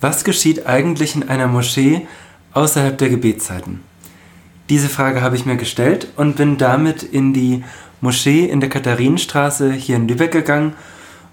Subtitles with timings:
[0.00, 2.06] Was geschieht eigentlich in einer Moschee
[2.54, 3.80] außerhalb der Gebetszeiten?
[4.68, 7.64] Diese Frage habe ich mir gestellt und bin damit in die
[8.00, 10.74] Moschee in der Katharinenstraße hier in Lübeck gegangen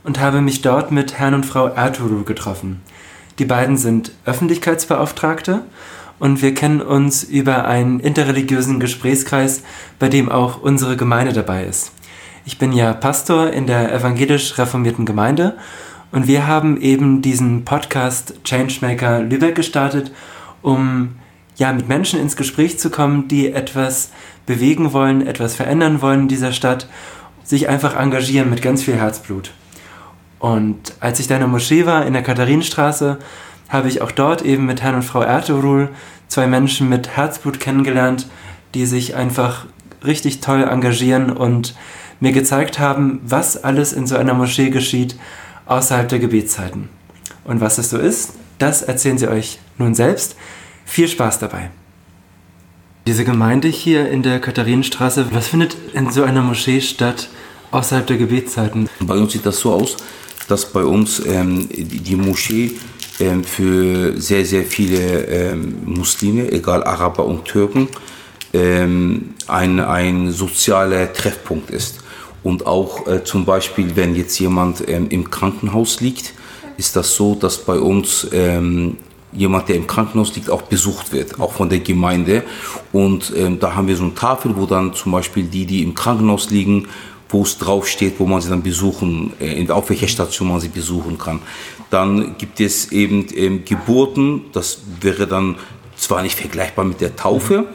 [0.03, 2.81] und habe mich dort mit Herrn und Frau Ertuğrul getroffen.
[3.37, 5.61] Die beiden sind Öffentlichkeitsbeauftragte
[6.17, 9.61] und wir kennen uns über einen interreligiösen Gesprächskreis,
[9.99, 11.91] bei dem auch unsere Gemeinde dabei ist.
[12.45, 15.55] Ich bin ja Pastor in der evangelisch reformierten Gemeinde
[16.15, 20.13] und wir haben eben diesen Podcast Changemaker Lübeck gestartet,
[20.61, 21.17] um
[21.57, 24.11] ja mit Menschen ins Gespräch zu kommen, die etwas
[24.45, 26.87] bewegen wollen, etwas verändern wollen in dieser Stadt,
[27.43, 29.51] sich einfach engagieren mit ganz viel Herzblut.
[30.39, 33.19] Und als ich da in der Moschee war, in der Katharinenstraße,
[33.67, 35.89] habe ich auch dort eben mit Herrn und Frau Ertuğrul
[36.29, 38.29] zwei Menschen mit Herzblut kennengelernt,
[38.73, 39.65] die sich einfach
[40.05, 41.75] richtig toll engagieren und
[42.21, 45.17] mir gezeigt haben, was alles in so einer Moschee geschieht
[45.65, 46.89] außerhalb der Gebetszeiten.
[47.43, 50.35] Und was es so ist, das erzählen sie euch nun selbst.
[50.85, 51.71] Viel Spaß dabei.
[53.07, 57.29] Diese Gemeinde hier in der Katharinenstraße, was findet in so einer Moschee statt
[57.71, 58.89] außerhalb der Gebetszeiten?
[59.01, 59.97] Bei uns sieht das so aus,
[60.47, 62.71] dass bei uns ähm, die, die Moschee
[63.19, 67.89] ähm, für sehr, sehr viele ähm, Muslime, egal Araber und Türken,
[68.53, 71.99] ähm, ein, ein sozialer Treffpunkt ist.
[72.45, 76.35] Und auch äh, zum Beispiel, wenn jetzt jemand ähm, im Krankenhaus liegt,
[76.77, 78.97] ist das so, dass bei uns ähm,
[79.33, 82.43] jemand, der im Krankenhaus liegt, auch besucht wird, auch von der Gemeinde.
[82.93, 85.95] Und ähm, da haben wir so eine Tafel, wo dann zum Beispiel die, die im
[85.95, 86.87] Krankenhaus liegen,
[87.29, 91.17] wo es draufsteht, wo man sie dann besuchen, äh, auf welcher Station man sie besuchen
[91.17, 91.39] kann.
[91.89, 95.55] Dann gibt es eben ähm, Geburten, das wäre dann
[95.95, 97.65] zwar nicht vergleichbar mit der Taufe,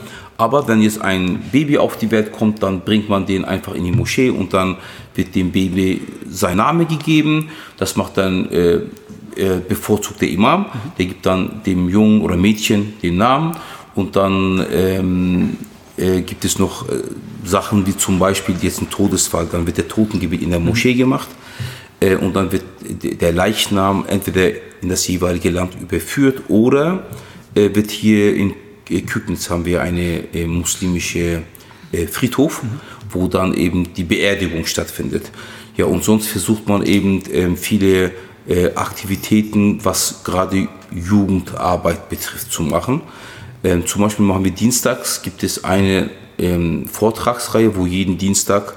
[0.40, 3.84] aber wenn jetzt ein Baby auf die Welt kommt, dann bringt man den einfach in
[3.84, 4.78] die Moschee und dann
[5.14, 7.50] wird dem Baby sein Name gegeben.
[7.76, 8.76] Das macht dann äh,
[9.36, 10.64] äh, bevorzugt der Imam.
[10.96, 13.54] Der gibt dann dem Jungen oder Mädchen den Namen
[13.94, 15.58] und dann ähm,
[15.98, 17.02] äh, gibt es noch äh,
[17.44, 19.46] Sachen wie zum Beispiel jetzt ein Todesfall.
[19.52, 21.28] Dann wird der Totengebet in der Moschee gemacht
[22.00, 22.64] äh, und dann wird
[23.02, 27.04] der Leichnam entweder in das jeweilige Land überführt oder
[27.54, 28.54] wird hier in
[29.06, 31.42] Kübnitz haben wir eine äh, muslimische
[31.92, 32.80] äh, Friedhof, mhm.
[33.10, 35.30] wo dann eben die Beerdigung stattfindet.
[35.76, 38.12] Ja, und sonst versucht man eben äh, viele
[38.48, 43.02] äh, Aktivitäten, was gerade Jugendarbeit betrifft, zu machen.
[43.62, 48.74] Ähm, zum Beispiel machen wir dienstags, gibt es eine ähm, Vortragsreihe, wo jeden Dienstag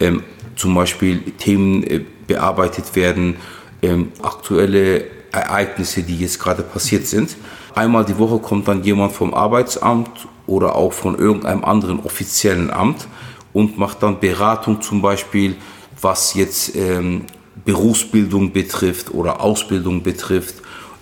[0.00, 0.24] ähm,
[0.56, 3.36] zum Beispiel Themen äh, bearbeitet werden,
[3.82, 7.36] ähm, aktuelle Ereignisse, die jetzt gerade passiert sind.
[7.74, 10.10] Einmal die Woche kommt dann jemand vom Arbeitsamt
[10.46, 13.06] oder auch von irgendeinem anderen offiziellen Amt
[13.52, 15.56] und macht dann Beratung zum Beispiel,
[16.00, 17.24] was jetzt ähm,
[17.64, 20.56] Berufsbildung betrifft oder Ausbildung betrifft.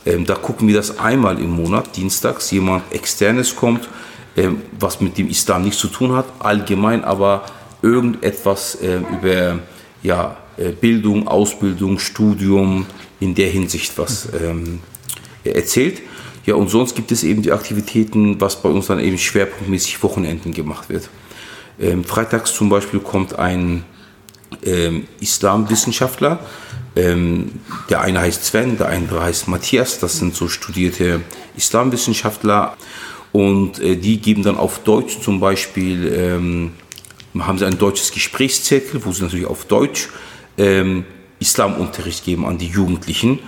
[0.05, 3.89] Ähm, da gucken wir das einmal im Monat, dienstags, jemand externes kommt,
[4.37, 7.45] ähm, was mit dem Islam nichts zu tun hat, allgemein aber
[7.83, 9.59] irgendetwas äh, über
[10.03, 12.87] ja, äh, Bildung, Ausbildung, Studium
[13.21, 14.81] in der Hinsicht was ähm,
[15.45, 16.03] erzählt.
[16.47, 20.53] Ja, und sonst gibt es eben die Aktivitäten, was bei uns dann eben schwerpunktmäßig Wochenenden
[20.53, 21.11] gemacht wird.
[21.79, 23.85] Ähm, freitags zum Beispiel kommt ein
[24.65, 26.41] ähm, Islamwissenschaftler,
[26.97, 27.53] ähm,
[27.89, 31.21] der eine heißt Sven, der andere heißt Matthias, das sind so studierte
[31.57, 32.77] Islamwissenschaftler
[33.33, 36.73] und äh, die geben dann auf Deutsch zum Beispiel, ähm,
[37.39, 40.09] haben sie ein deutsches Gesprächszirkel, wo sie natürlich auf Deutsch
[40.59, 41.05] ähm,
[41.39, 43.39] Islamunterricht geben an die Jugendlichen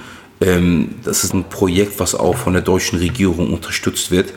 [1.04, 4.32] das ist ein Projekt, was auch von der deutschen Regierung unterstützt wird,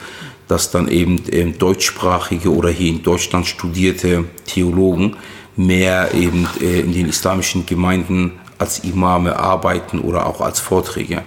[0.48, 5.16] dass dann eben ähm, deutschsprachige oder hier in Deutschland studierte Theologen
[5.56, 11.24] mehr eben äh, in den islamischen Gemeinden als Imame arbeiten oder auch als Vorträge.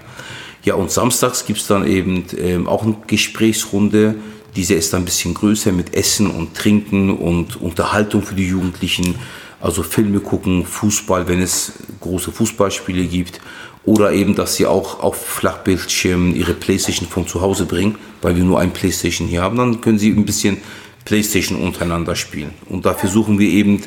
[0.64, 4.16] Ja, und samstags gibt es dann eben ähm, auch eine Gesprächsrunde.
[4.54, 9.16] Diese ist dann ein bisschen größer mit Essen und Trinken und Unterhaltung für die Jugendlichen.
[9.60, 13.40] Also Filme gucken, Fußball, wenn es große Fußballspiele gibt
[13.88, 18.44] oder eben, dass sie auch auf Flachbildschirmen ihre Playstation von zu Hause bringen, weil wir
[18.44, 19.56] nur ein Playstation hier haben.
[19.56, 20.58] Dann können sie ein bisschen
[21.06, 22.50] Playstation untereinander spielen.
[22.68, 23.82] Und da versuchen wir eben,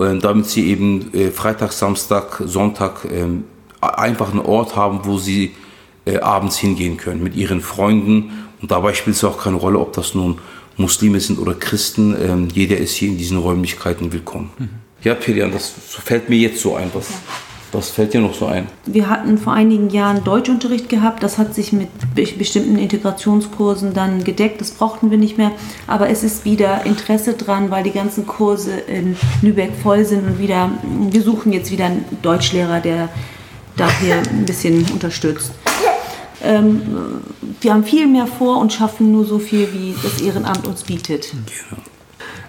[0.00, 3.44] äh, damit sie eben äh, Freitag, Samstag, Sonntag ähm,
[3.80, 5.52] einfach einen Ort haben, wo sie
[6.04, 8.32] äh, abends hingehen können mit ihren Freunden.
[8.60, 10.40] Und dabei spielt es auch keine Rolle, ob das nun
[10.76, 12.16] Muslime sind oder Christen.
[12.20, 14.50] Ähm, jeder ist hier in diesen Räumlichkeiten willkommen.
[14.58, 14.68] Mhm.
[15.04, 16.90] Ja, Pelian, das fällt mir jetzt so ein.
[16.92, 17.06] Was,
[17.74, 18.66] was fällt dir noch so ein?
[18.86, 21.22] Wir hatten vor einigen Jahren Deutschunterricht gehabt.
[21.22, 24.60] Das hat sich mit bestimmten Integrationskursen dann gedeckt.
[24.60, 25.50] Das brauchten wir nicht mehr.
[25.86, 30.38] Aber es ist wieder Interesse dran, weil die ganzen Kurse in Lübeck voll sind und
[30.38, 30.70] wieder,
[31.10, 33.08] wir suchen jetzt wieder einen Deutschlehrer, der
[33.76, 35.52] da hier ein bisschen unterstützt.
[36.42, 36.82] ähm,
[37.60, 41.32] wir haben viel mehr vor und schaffen nur so viel, wie das Ehrenamt uns bietet.
[41.32, 41.82] Genau.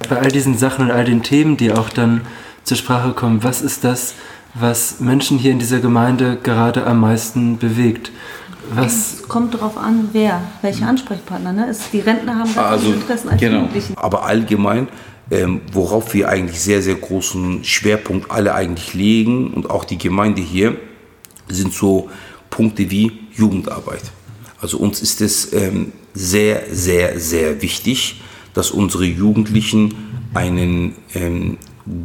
[0.10, 2.22] Bei all diesen Sachen und all den Themen, die auch dann
[2.64, 4.14] zur Sprache kommen, was ist das,
[4.60, 8.12] was Menschen hier in dieser Gemeinde gerade am meisten bewegt?
[8.74, 11.54] Was es kommt darauf an, wer, welche Ansprechpartner.
[11.54, 11.68] Ne?
[11.70, 13.60] Es, die Rentner haben da also, Interessen als genau.
[13.60, 13.98] Jugendlichen.
[13.98, 14.88] Aber allgemein,
[15.30, 20.42] ähm, worauf wir eigentlich sehr, sehr großen Schwerpunkt alle eigentlich legen und auch die Gemeinde
[20.42, 20.78] hier,
[21.48, 22.10] sind so
[22.50, 24.04] Punkte wie Jugendarbeit.
[24.62, 28.22] Also uns ist es ähm, sehr, sehr, sehr wichtig,
[28.54, 29.94] dass unsere Jugendlichen
[30.34, 31.58] einen ähm,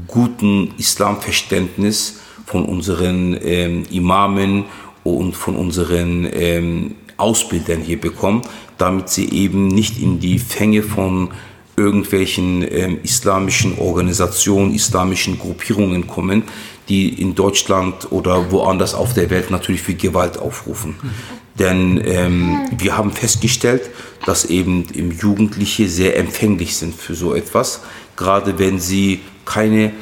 [0.08, 4.64] guten Islamverständnis von unseren ähm, Imamen
[5.04, 8.42] und von unseren ähm, Ausbildern hier bekommen,
[8.78, 11.31] damit sie eben nicht in die Fänge von
[11.76, 16.42] irgendwelchen ähm, islamischen Organisationen, islamischen Gruppierungen kommen,
[16.88, 20.96] die in Deutschland oder woanders auf der Welt natürlich für Gewalt aufrufen.
[21.58, 23.90] Denn ähm, wir haben festgestellt,
[24.26, 24.84] dass eben
[25.20, 27.81] Jugendliche sehr empfänglich sind für so etwas,
[28.16, 29.92] gerade wenn sie keine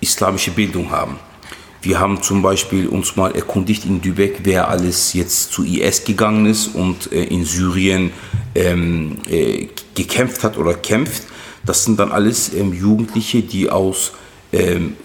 [0.00, 1.16] islamische Bildung haben.
[1.82, 6.46] Wir haben zum Beispiel uns mal erkundigt in Lübeck, wer alles jetzt zu IS gegangen
[6.46, 8.12] ist und äh, in Syrien
[8.54, 11.24] ähm, äh, gekämpft hat oder kämpft.
[11.66, 14.12] Das sind dann alles ähm, Jugendliche, die aus
[14.52, 14.96] ähm,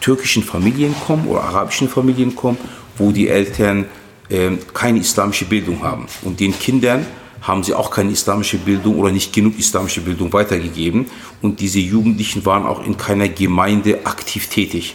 [0.00, 2.56] türkischen Familien kommen oder arabischen Familien kommen,
[2.96, 3.84] wo die Eltern
[4.30, 6.06] ähm, keine islamische Bildung haben.
[6.22, 7.04] Und den Kindern
[7.42, 11.06] haben sie auch keine islamische Bildung oder nicht genug islamische Bildung weitergegeben.
[11.42, 14.94] Und diese Jugendlichen waren auch in keiner Gemeinde aktiv tätig.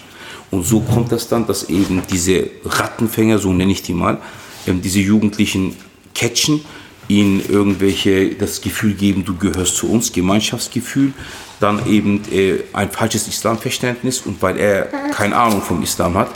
[0.51, 4.17] Und so kommt das dann, dass eben diese Rattenfänger, so nenne ich die mal,
[4.65, 5.75] ähm, diese Jugendlichen
[6.15, 6.61] catchen,
[7.07, 11.13] ihnen irgendwelche das Gefühl geben, du gehörst zu uns, Gemeinschaftsgefühl,
[11.59, 16.29] dann eben äh, ein falsches Islamverständnis und weil er keine Ahnung vom Islam hat,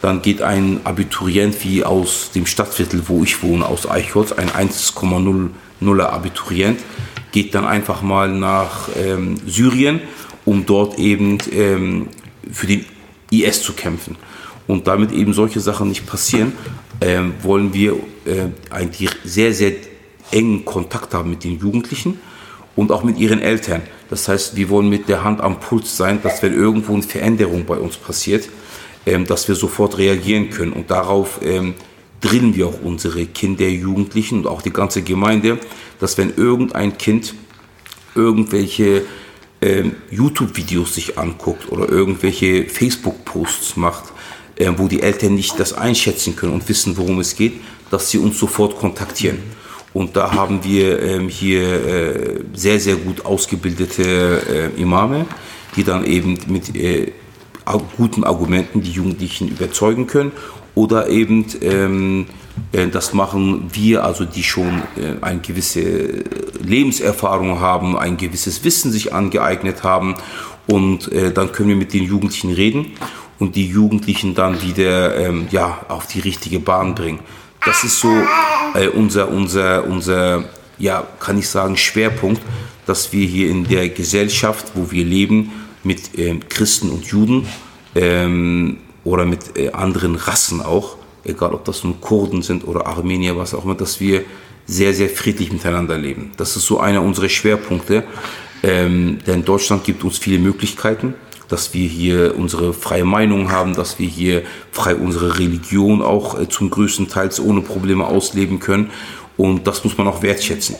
[0.00, 6.02] dann geht ein Abiturient wie aus dem Stadtviertel, wo ich wohne, aus Eichholz, ein 1,0er
[6.02, 6.80] Abiturient,
[7.32, 10.00] geht dann einfach mal nach ähm, Syrien,
[10.44, 12.08] um dort eben ähm,
[12.50, 12.84] für den
[13.42, 14.16] IS zu kämpfen.
[14.66, 16.52] Und damit eben solche Sachen nicht passieren,
[17.00, 17.94] ähm, wollen wir
[18.24, 19.72] äh, eigentlich sehr, sehr
[20.30, 22.18] engen Kontakt haben mit den Jugendlichen
[22.76, 23.82] und auch mit ihren Eltern.
[24.10, 27.64] Das heißt, wir wollen mit der Hand am Puls sein, dass wenn irgendwo eine Veränderung
[27.66, 28.48] bei uns passiert,
[29.06, 30.72] ähm, dass wir sofort reagieren können.
[30.72, 31.74] Und darauf ähm,
[32.20, 35.58] drillen wir auch unsere Kinder, Jugendlichen und auch die ganze Gemeinde,
[36.00, 37.34] dass wenn irgendein Kind
[38.14, 39.02] irgendwelche
[39.64, 44.04] ähm, YouTube-Videos sich anguckt oder irgendwelche Facebook-Posts macht,
[44.56, 47.54] äh, wo die Eltern nicht das einschätzen können und wissen, worum es geht,
[47.90, 49.38] dass sie uns sofort kontaktieren.
[49.94, 55.26] Und da haben wir ähm, hier äh, sehr, sehr gut ausgebildete äh, Imame,
[55.76, 57.12] die dann eben mit äh,
[57.96, 60.32] guten Argumenten die Jugendlichen überzeugen können
[60.74, 62.26] oder eben ähm,
[62.72, 66.24] äh, das machen wir, also die schon äh, eine gewisse
[66.62, 70.16] Lebenserfahrung haben, ein gewisses Wissen sich angeeignet haben
[70.66, 72.92] und äh, dann können wir mit den Jugendlichen reden
[73.38, 77.20] und die Jugendlichen dann wieder ähm, ja, auf die richtige Bahn bringen.
[77.64, 78.12] Das ist so
[78.74, 80.44] äh, unser, unser, unser,
[80.78, 82.42] ja, kann ich sagen, Schwerpunkt,
[82.86, 85.52] dass wir hier in der Gesellschaft, wo wir leben,
[85.82, 87.46] mit äh, Christen und Juden
[87.94, 93.36] ähm, oder mit äh, anderen Rassen auch, egal ob das nun Kurden sind oder Armenier,
[93.36, 94.24] was auch immer, dass wir
[94.66, 96.32] sehr, sehr friedlich miteinander leben.
[96.36, 98.04] Das ist so einer unserer Schwerpunkte,
[98.62, 101.14] ähm, denn Deutschland gibt uns viele Möglichkeiten,
[101.48, 104.42] dass wir hier unsere freie Meinung haben, dass wir hier
[104.72, 108.90] frei unsere Religion auch äh, zum größten Teil ohne Probleme ausleben können
[109.36, 110.76] und das muss man auch wertschätzen.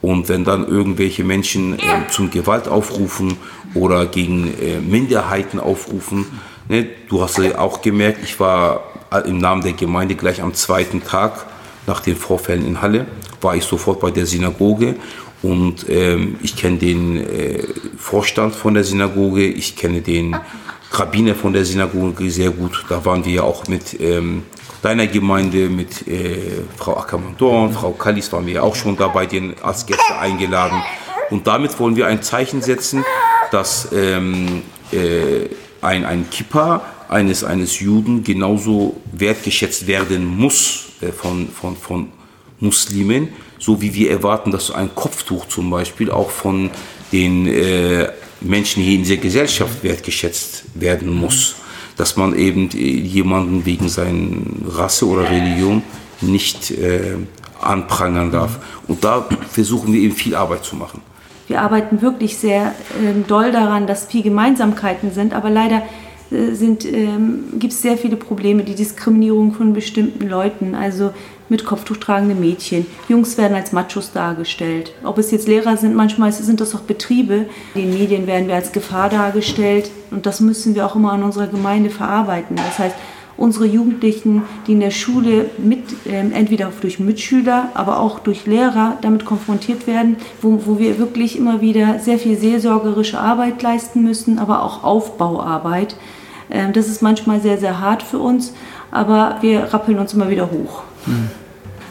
[0.00, 3.38] Und wenn dann irgendwelche Menschen äh, zum Gewalt aufrufen
[3.74, 6.26] oder gegen äh, Minderheiten aufrufen,
[6.68, 8.84] ne, du hast ja auch gemerkt, ich war
[9.26, 11.46] im Namen der Gemeinde gleich am zweiten Tag
[11.86, 13.06] nach den Vorfällen in Halle,
[13.40, 14.96] war ich sofort bei der Synagoge
[15.42, 17.62] und ähm, ich kenne den äh,
[17.98, 20.36] Vorstand von der Synagoge, ich kenne den
[20.90, 22.84] Rabbiner von der Synagoge sehr gut.
[22.88, 24.44] Da waren wir ja auch mit ähm,
[24.80, 29.54] deiner Gemeinde, mit äh, Frau Ackermann-Dorn, Frau Kallis waren wir ja auch schon dabei, den
[29.62, 30.82] als Gäste eingeladen.
[31.30, 33.04] Und damit wollen wir ein Zeichen setzen,
[33.50, 35.48] dass ähm, äh,
[35.84, 42.08] ein, ein Kippa eines, eines Juden genauso wertgeschätzt werden muss äh, von, von, von
[42.60, 46.70] Muslimen, so wie wir erwarten, dass ein Kopftuch zum Beispiel auch von
[47.12, 48.08] den äh,
[48.40, 51.56] Menschen hier in dieser Gesellschaft wertgeschätzt werden muss.
[51.96, 54.36] Dass man eben äh, jemanden wegen seiner
[54.66, 55.82] Rasse oder Religion
[56.20, 57.16] nicht äh,
[57.60, 58.58] anprangern darf.
[58.88, 61.00] Und da versuchen wir eben viel Arbeit zu machen.
[61.46, 65.82] Wir arbeiten wirklich sehr äh, doll daran, dass viel Gemeinsamkeiten sind, aber leider
[66.32, 71.12] äh, ähm, gibt es sehr viele Probleme, die Diskriminierung von bestimmten Leuten, also
[71.48, 72.86] mit Kopftuch tragende Mädchen.
[73.08, 74.92] Jungs werden als Machos dargestellt.
[75.04, 77.46] Ob es jetzt Lehrer sind, manchmal sind das auch Betriebe.
[77.74, 81.22] In den Medien werden wir als Gefahr dargestellt und das müssen wir auch immer in
[81.22, 82.56] unserer Gemeinde verarbeiten.
[82.56, 82.96] Das heißt,
[83.36, 88.98] unsere Jugendlichen, die in der Schule mit, äh, entweder durch Mitschüler, aber auch durch Lehrer
[89.00, 94.38] damit konfrontiert werden, wo, wo wir wirklich immer wieder sehr viel seelsorgerische Arbeit leisten müssen,
[94.38, 95.96] aber auch Aufbauarbeit.
[96.48, 98.54] Äh, das ist manchmal sehr, sehr hart für uns,
[98.90, 100.82] aber wir rappeln uns immer wieder hoch.
[101.06, 101.30] Mhm.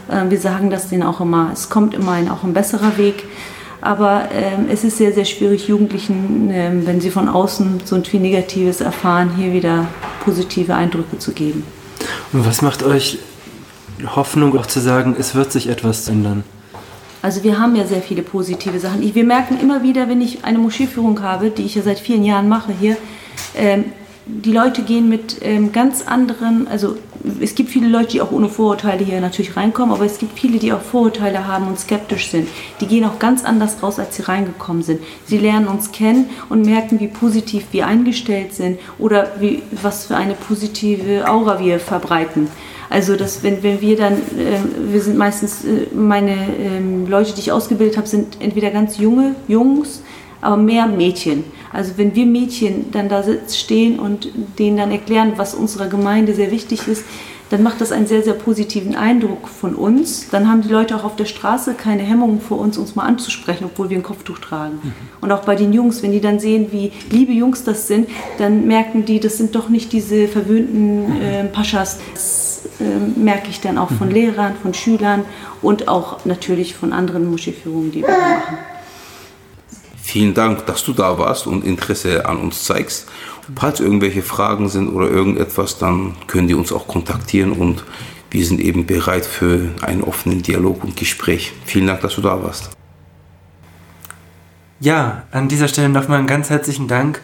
[0.10, 3.26] Äh, wir sagen das denen auch immer, es kommt immerhin auch ein besserer Weg.
[3.84, 8.22] Aber ähm, es ist sehr, sehr schwierig, Jugendlichen, ähm, wenn sie von außen so viel
[8.22, 9.88] Negatives erfahren, hier wieder
[10.24, 11.66] positive Eindrücke zu geben.
[12.32, 13.20] Und was macht euch
[14.16, 16.46] Hoffnung, auch zu sagen, es wird sich etwas ändern?
[17.22, 19.02] Also wir haben ja sehr viele positive Sachen.
[19.02, 22.48] wir merken immer wieder, wenn ich eine Moscheeführung habe, die ich ja seit vielen Jahren
[22.48, 22.96] mache hier,
[23.54, 23.86] ähm,
[24.26, 26.96] die Leute gehen mit ähm, ganz anderen, also
[27.40, 30.60] es gibt viele Leute, die auch ohne Vorurteile hier natürlich reinkommen, aber es gibt viele,
[30.60, 32.50] die auch Vorurteile haben und skeptisch sind.
[32.82, 35.02] Die gehen auch ganz anders raus, als sie reingekommen sind.
[35.26, 40.18] Sie lernen uns kennen und merken, wie positiv wir eingestellt sind oder wie, was für
[40.18, 42.50] eine positive Aura wir verbreiten.
[42.90, 47.40] Also dass wenn, wenn wir dann, äh, wir sind meistens, äh, meine äh, Leute, die
[47.40, 50.04] ich ausgebildet habe, sind entweder ganz junge Jungs,
[50.44, 51.44] aber mehr Mädchen.
[51.72, 56.52] Also wenn wir Mädchen dann da stehen und denen dann erklären, was unserer Gemeinde sehr
[56.52, 57.04] wichtig ist,
[57.54, 60.30] dann macht das einen sehr, sehr positiven Eindruck von uns.
[60.32, 63.66] Dann haben die Leute auch auf der Straße keine Hemmungen vor uns, uns mal anzusprechen,
[63.66, 64.80] obwohl wir ein Kopftuch tragen.
[64.82, 64.94] Mhm.
[65.22, 68.10] Und auch bei den Jungs, wenn die dann sehen, wie liebe Jungs das sind,
[68.40, 72.00] dann merken die, das sind doch nicht diese verwöhnten äh, Paschas.
[72.14, 74.16] Das äh, merke ich dann auch von mhm.
[74.16, 75.24] Lehrern, von Schülern
[75.62, 78.58] und auch natürlich von anderen Moscheeführungen, die wir machen.
[80.14, 83.10] Vielen Dank, dass du da warst und Interesse an uns zeigst.
[83.56, 87.84] Falls irgendwelche Fragen sind oder irgendetwas, dann können die uns auch kontaktieren und
[88.30, 91.54] wir sind eben bereit für einen offenen Dialog und Gespräch.
[91.66, 92.70] Vielen Dank, dass du da warst.
[94.80, 97.20] Ja, an dieser Stelle nochmal einen ganz herzlichen Dank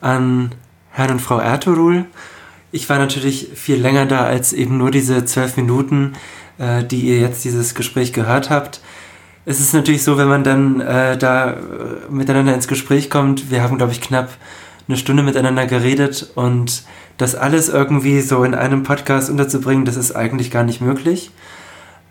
[0.00, 0.54] an
[0.92, 2.04] Herrn und Frau Ertuğrul.
[2.70, 6.12] Ich war natürlich viel länger da als eben nur diese zwölf Minuten,
[6.58, 8.80] äh, die ihr jetzt dieses Gespräch gehört habt
[9.48, 11.56] es ist natürlich so, wenn man dann äh, da
[12.10, 14.30] miteinander ins Gespräch kommt, wir haben, glaube ich, knapp
[14.88, 16.82] eine Stunde miteinander geredet und
[17.18, 21.30] das alles irgendwie so in einem Podcast unterzubringen, das ist eigentlich gar nicht möglich.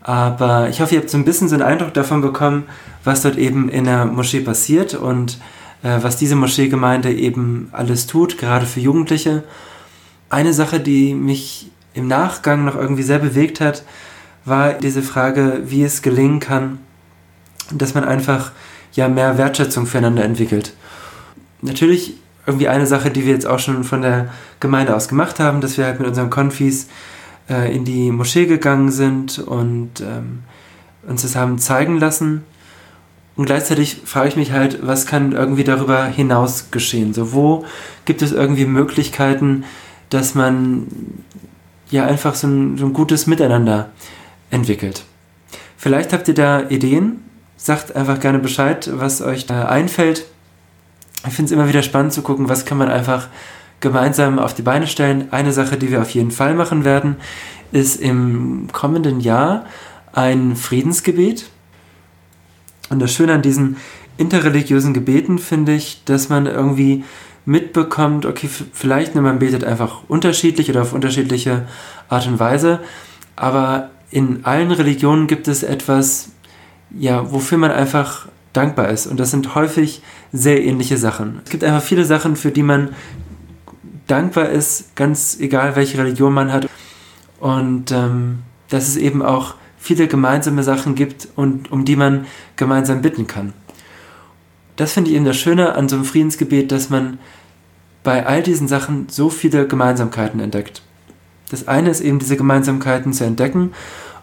[0.02, 2.64] Aber ich hoffe, ihr habt so ein bisschen so einen Eindruck davon bekommen,
[3.04, 5.38] was dort eben in der Moschee passiert und
[5.84, 9.44] äh, was diese Moscheegemeinde eben alles tut, gerade für Jugendliche.
[10.30, 13.84] Eine Sache, die mich im Nachgang noch irgendwie sehr bewegt hat,
[14.46, 16.80] war diese Frage, wie es gelingen kann,
[17.72, 18.52] dass man einfach
[18.98, 20.74] ja mehr Wertschätzung füreinander entwickelt.
[21.62, 25.62] Natürlich irgendwie eine Sache, die wir jetzt auch schon von der Gemeinde aus gemacht haben,
[25.62, 26.88] dass wir halt mit unseren Konfis
[27.50, 30.44] äh, in die Moschee gegangen sind und ähm,
[31.08, 32.44] uns das haben zeigen lassen.
[33.36, 37.14] Und gleichzeitig frage ich mich halt, was kann irgendwie darüber hinaus geschehen?
[37.14, 37.66] So, wo
[38.06, 39.64] gibt es irgendwie Möglichkeiten,
[40.10, 40.88] dass man
[41.92, 43.90] ja einfach so ein, so ein gutes Miteinander
[44.50, 45.06] entwickelt?
[45.78, 47.27] Vielleicht habt ihr da Ideen,
[47.58, 50.26] sagt einfach gerne Bescheid, was euch da einfällt.
[51.28, 53.28] Ich finde es immer wieder spannend zu gucken, was kann man einfach
[53.80, 55.28] gemeinsam auf die Beine stellen.
[55.32, 57.18] Eine Sache, die wir auf jeden Fall machen werden,
[57.72, 59.66] ist im kommenden Jahr
[60.14, 61.50] ein Friedensgebet.
[62.90, 63.78] Und das Schöne an diesen
[64.18, 67.04] interreligiösen Gebeten finde ich, dass man irgendwie
[67.46, 71.68] mitbekommt, okay, vielleicht ne, man betet einfach unterschiedlich oder auf unterschiedliche
[72.10, 72.82] Art und Weise,
[73.36, 76.30] aber in allen Religionen gibt es etwas,
[76.92, 79.08] ja, wofür man einfach dankbar ist.
[79.08, 80.02] Und das sind häufig
[80.32, 81.42] sehr ähnliche Sachen.
[81.44, 82.90] Es gibt einfach viele Sachen, für die man
[84.08, 86.68] dankbar ist, ganz egal, welche Religion man hat.
[87.40, 88.40] Und ähm,
[88.70, 92.26] dass es eben auch viele gemeinsame Sachen gibt und um die man
[92.56, 93.54] gemeinsam bitten kann.
[94.76, 97.20] Das finde ich eben das Schöne an so einem Friedensgebet, dass man
[98.04, 100.82] bei all diesen Sachen so viele Gemeinsamkeiten entdeckt.
[101.50, 103.72] Das eine ist eben diese Gemeinsamkeiten zu entdecken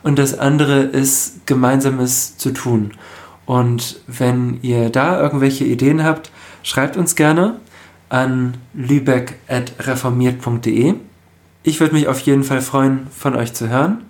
[0.04, 2.92] und das andere ist gemeinsames zu tun.
[3.46, 6.30] Und wenn ihr da irgendwelche Ideen habt,
[6.62, 7.56] schreibt uns gerne
[8.10, 10.94] an lübeck.reformiert.de.
[11.62, 14.04] Ich würde mich auf jeden Fall freuen, von euch zu hören.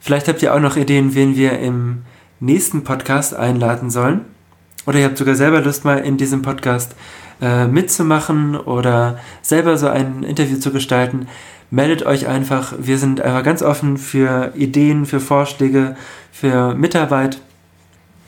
[0.00, 2.02] Vielleicht habt ihr auch noch Ideen, wen wir im
[2.40, 4.22] nächsten Podcast einladen sollen.
[4.86, 6.96] Oder ihr habt sogar selber Lust, mal in diesem Podcast
[7.40, 11.28] äh, mitzumachen oder selber so ein Interview zu gestalten
[11.72, 12.74] meldet euch einfach.
[12.78, 15.96] Wir sind einfach ganz offen für Ideen, für Vorschläge,
[16.30, 17.40] für Mitarbeit.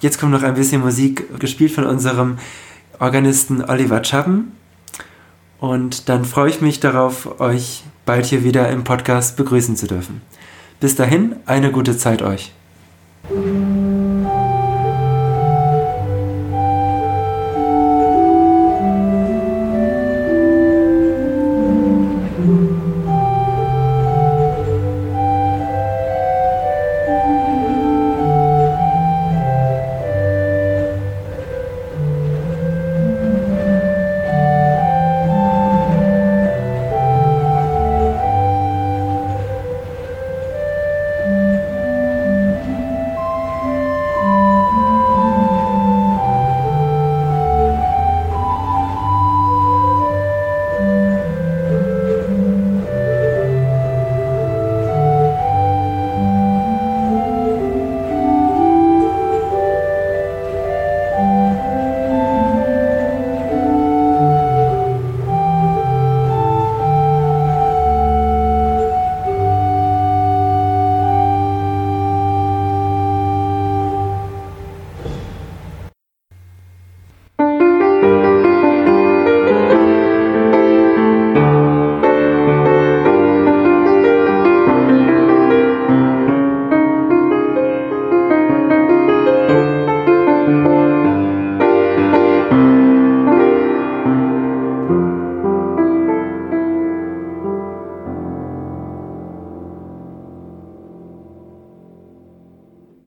[0.01, 2.39] Jetzt kommt noch ein bisschen Musik, gespielt von unserem
[2.99, 4.53] Organisten Oliver Chappen.
[5.61, 10.23] Und dann freue ich mich darauf, euch bald hier wieder im Podcast begrüßen zu dürfen.
[10.81, 12.53] Bis dahin, eine gute Zeit euch.